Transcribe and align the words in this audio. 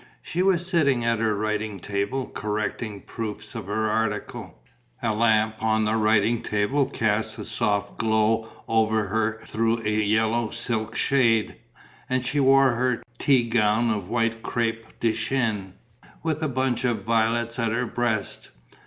She 0.23 0.41
was 0.41 0.65
sitting 0.65 1.05
at 1.05 1.19
her 1.19 1.35
writing 1.35 1.79
table, 1.79 2.25
correcting 2.25 3.01
proofs 3.01 3.53
of 3.53 3.67
her 3.67 3.87
article. 3.87 4.57
A 5.03 5.13
lamp 5.13 5.61
on 5.61 5.85
the 5.85 5.95
writing 5.95 6.41
table 6.41 6.87
cast 6.87 7.37
a 7.37 7.45
soft 7.45 7.99
glow 7.99 8.49
over 8.67 9.09
her 9.09 9.43
through 9.45 9.83
a 9.85 9.91
yellow 10.03 10.49
silk 10.49 10.95
shade; 10.95 11.57
and 12.09 12.25
she 12.25 12.39
wore 12.39 12.71
her 12.71 13.03
tea 13.19 13.47
gown 13.47 13.91
of 13.91 14.09
white 14.09 14.41
crêpe 14.41 14.83
de 14.99 15.13
Chine, 15.13 15.75
with 16.23 16.41
a 16.41 16.49
bunch 16.49 16.83
of 16.83 17.03
violets 17.03 17.59
at 17.59 17.71
her 17.71 17.85
breast. 17.85 18.49